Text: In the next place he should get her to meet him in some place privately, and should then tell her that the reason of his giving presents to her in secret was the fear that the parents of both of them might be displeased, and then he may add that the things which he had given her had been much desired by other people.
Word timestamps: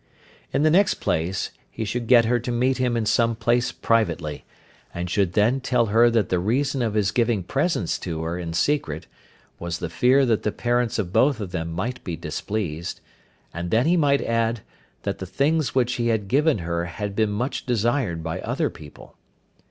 In 0.51 0.63
the 0.63 0.71
next 0.71 0.95
place 0.95 1.51
he 1.69 1.85
should 1.85 2.07
get 2.07 2.25
her 2.25 2.39
to 2.39 2.51
meet 2.51 2.79
him 2.79 2.97
in 2.97 3.05
some 3.05 3.35
place 3.35 3.71
privately, 3.71 4.45
and 4.95 5.07
should 5.07 5.33
then 5.33 5.59
tell 5.61 5.85
her 5.93 6.09
that 6.09 6.29
the 6.29 6.39
reason 6.39 6.81
of 6.81 6.95
his 6.95 7.11
giving 7.11 7.43
presents 7.43 7.99
to 7.99 8.23
her 8.23 8.39
in 8.39 8.53
secret 8.53 9.05
was 9.59 9.77
the 9.77 9.89
fear 9.91 10.25
that 10.25 10.41
the 10.41 10.51
parents 10.51 10.97
of 10.97 11.13
both 11.13 11.39
of 11.39 11.51
them 11.51 11.71
might 11.71 12.03
be 12.03 12.15
displeased, 12.17 12.99
and 13.53 13.69
then 13.69 13.85
he 13.85 13.95
may 13.95 14.17
add 14.25 14.61
that 15.03 15.19
the 15.19 15.27
things 15.27 15.75
which 15.75 15.93
he 16.01 16.07
had 16.07 16.27
given 16.27 16.57
her 16.65 16.85
had 16.85 17.15
been 17.15 17.29
much 17.29 17.67
desired 17.67 18.23
by 18.23 18.41
other 18.41 18.71
people. 18.71 19.17